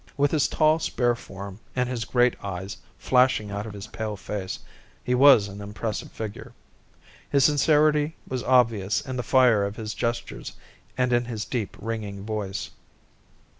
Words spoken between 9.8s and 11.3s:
gestures and in